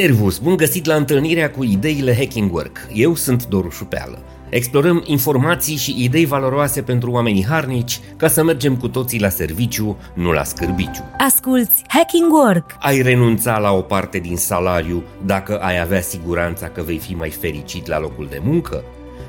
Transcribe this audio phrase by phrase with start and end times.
[0.00, 2.78] Servus, bun găsit la întâlnirea cu ideile Hacking Work.
[2.92, 4.22] Eu sunt Doru Șupeală.
[4.48, 9.98] Explorăm informații și idei valoroase pentru oamenii harnici ca să mergem cu toții la serviciu,
[10.14, 11.02] nu la scârbiciu.
[11.18, 12.76] Asculți Hacking Work!
[12.78, 17.30] Ai renunța la o parte din salariu dacă ai avea siguranța că vei fi mai
[17.30, 18.84] fericit la locul de muncă?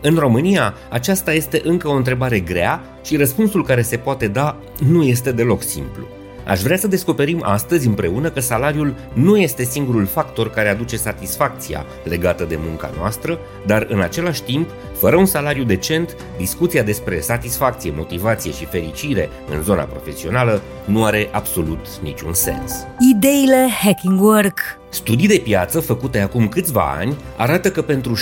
[0.00, 4.56] În România, aceasta este încă o întrebare grea și răspunsul care se poate da
[4.88, 6.06] nu este deloc simplu.
[6.46, 11.86] Aș vrea să descoperim astăzi împreună că salariul nu este singurul factor care aduce satisfacția
[12.04, 17.92] legată de munca noastră, dar în același timp, fără un salariu decent, discuția despre satisfacție,
[17.96, 22.86] motivație și fericire în zona profesională nu are absolut niciun sens.
[23.10, 28.14] Ideile Hacking Work Studii de piață făcute acum câțiva ani arată că pentru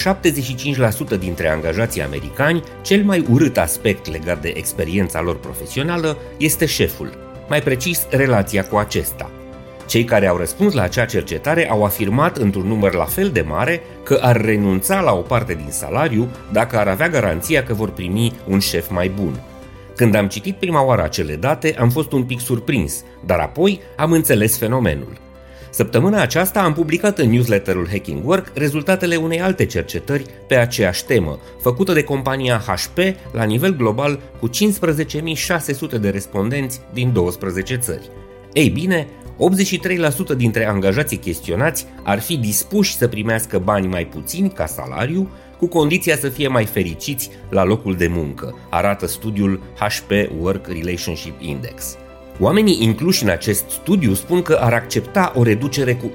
[1.14, 7.31] 75% dintre angajații americani, cel mai urât aspect legat de experiența lor profesională este șeful,
[7.52, 9.30] mai precis relația cu acesta.
[9.86, 13.80] Cei care au răspuns la acea cercetare au afirmat într-un număr la fel de mare
[14.02, 18.32] că ar renunța la o parte din salariu dacă ar avea garanția că vor primi
[18.46, 19.40] un șef mai bun.
[19.96, 24.12] Când am citit prima oară acele date, am fost un pic surprins, dar apoi am
[24.12, 25.18] înțeles fenomenul.
[25.74, 31.38] Săptămâna aceasta am publicat în newsletterul Hacking Work rezultatele unei alte cercetări pe aceeași temă,
[31.60, 32.98] făcută de compania HP
[33.32, 38.10] la nivel global cu 15.600 de respondenți din 12 țări.
[38.52, 39.06] Ei bine,
[40.34, 45.66] 83% dintre angajații chestionați ar fi dispuși să primească bani mai puțini ca salariu, cu
[45.66, 51.96] condiția să fie mai fericiți la locul de muncă, arată studiul HP Work Relationship Index.
[52.38, 56.10] Oamenii incluși în acest studiu spun că ar accepta o reducere cu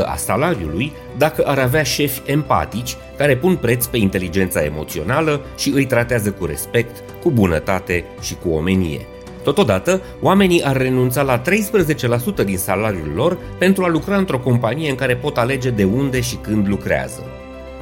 [0.00, 5.70] 11% a salariului dacă ar avea șefi empatici care pun preț pe inteligența emoțională și
[5.74, 9.06] îi tratează cu respect, cu bunătate și cu omenie.
[9.42, 14.96] Totodată, oamenii ar renunța la 13% din salariul lor pentru a lucra într-o companie în
[14.96, 17.22] care pot alege de unde și când lucrează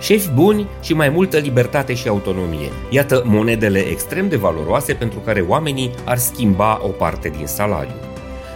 [0.01, 2.71] șefi buni și mai multă libertate și autonomie.
[2.91, 7.95] Iată monedele extrem de valoroase pentru care oamenii ar schimba o parte din salariu.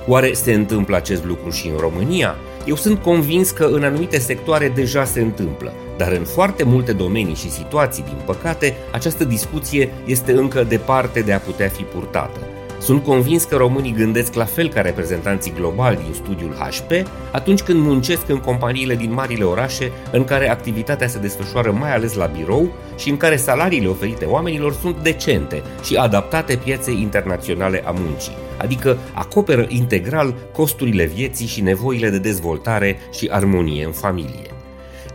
[0.06, 2.36] Oare se întâmplă acest lucru și în România?
[2.66, 7.34] Eu sunt convins că în anumite sectoare deja se întâmplă, dar în foarte multe domenii
[7.34, 12.40] și situații, din păcate, această discuție este încă departe de a putea fi purtată.
[12.80, 17.80] Sunt convins că românii gândesc la fel ca reprezentanții globali din studiul HP atunci când
[17.80, 22.72] muncesc în companiile din marile orașe în care activitatea se desfășoară mai ales la birou
[22.96, 28.98] și în care salariile oferite oamenilor sunt decente și adaptate pieței internaționale a muncii, adică
[29.14, 34.57] acoperă integral costurile vieții și nevoile de dezvoltare și armonie în familie.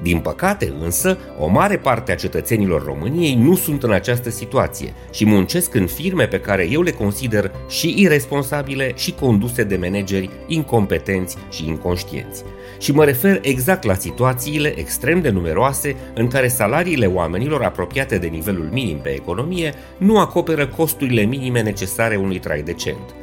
[0.03, 5.25] Din păcate însă, o mare parte a cetățenilor României nu sunt în această situație și
[5.25, 11.38] muncesc în firme pe care eu le consider și irresponsabile și conduse de manageri incompetenți
[11.50, 12.44] și inconștienți.
[12.80, 18.28] Și mă refer exact la situațiile extrem de numeroase în care salariile oamenilor apropiate de
[18.28, 23.16] nivelul minim pe economie nu acoperă costurile minime necesare unui trai decent.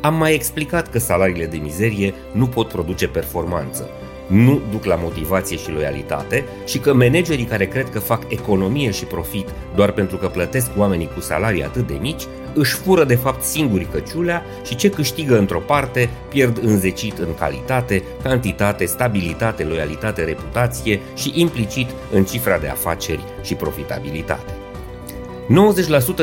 [0.00, 3.90] Am mai explicat că salariile de mizerie nu pot produce performanță,
[4.32, 9.04] nu duc la motivație și loialitate și că managerii care cred că fac economie și
[9.04, 12.22] profit doar pentru că plătesc oamenii cu salarii atât de mici,
[12.54, 18.02] își fură de fapt singuri căciulea și ce câștigă într-o parte pierd înzecit în calitate,
[18.22, 24.61] cantitate, stabilitate, loialitate, reputație și implicit în cifra de afaceri și profitabilitate.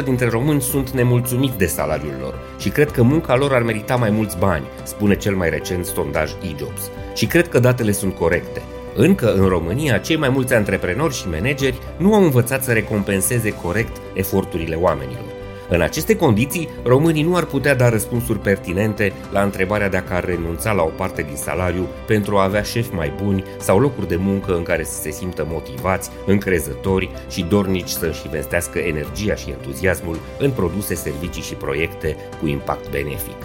[0.02, 3.96] 90% dintre români sunt nemulțumiți de salariul lor și cred că munca lor ar merita
[3.96, 6.90] mai mulți bani, spune cel mai recent sondaj eJobs.
[7.16, 8.62] Și cred că datele sunt corecte.
[8.96, 13.97] Încă în România, cei mai mulți antreprenori și manageri nu au învățat să recompenseze corect
[14.13, 15.29] eforturile oamenilor.
[15.72, 20.72] În aceste condiții, românii nu ar putea da răspunsuri pertinente la întrebarea dacă ar renunța
[20.72, 24.56] la o parte din salariu pentru a avea șefi mai buni sau locuri de muncă
[24.56, 30.52] în care să se simtă motivați, încrezători și dornici să-și investească energia și entuziasmul în
[30.52, 33.38] produse, servicii și proiecte cu impact benefic.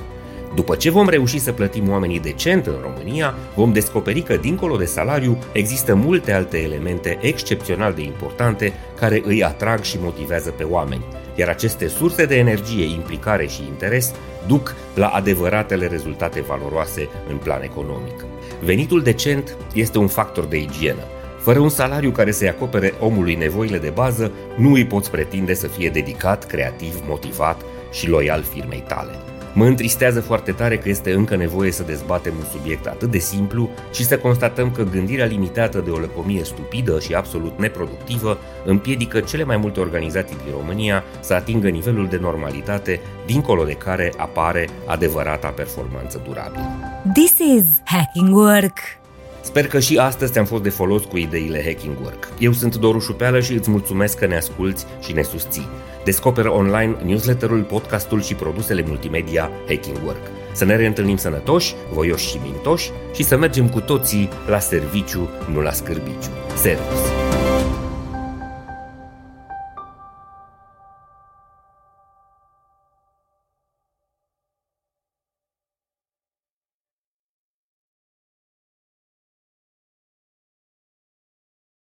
[0.54, 4.84] După ce vom reuși să plătim oamenii decent în România, vom descoperi că, dincolo de
[4.84, 11.04] salariu, există multe alte elemente excepțional de importante care îi atrag și motivează pe oameni
[11.34, 14.14] iar aceste surse de energie, implicare și interes
[14.46, 18.24] duc la adevăratele rezultate valoroase în plan economic.
[18.62, 21.02] Venitul decent este un factor de igienă.
[21.40, 25.66] Fără un salariu care să-i acopere omului nevoile de bază, nu îi poți pretinde să
[25.66, 29.33] fie dedicat, creativ, motivat și loial firmei tale.
[29.56, 33.70] Mă întristează foarte tare că este încă nevoie să dezbatem un subiect atât de simplu
[33.92, 39.44] și să constatăm că gândirea limitată de o lăcomie stupidă și absolut neproductivă împiedică cele
[39.44, 45.48] mai multe organizații din România să atingă nivelul de normalitate dincolo de care apare adevărata
[45.48, 46.64] performanță durabilă.
[47.12, 49.03] This is Hacking Work!
[49.44, 52.28] Sper că și astăzi ți-am fost de folos cu ideile Hacking Work.
[52.38, 55.68] Eu sunt Doru Șupeală și îți mulțumesc că ne asculți și ne susții.
[56.04, 60.30] Descoperă online newsletterul, podcastul și produsele multimedia Hacking Work.
[60.52, 65.60] Să ne reîntâlnim sănătoși, voioși și mintoși și să mergem cu toții la serviciu, nu
[65.60, 66.30] la scârbiciu.
[66.56, 67.00] Servus!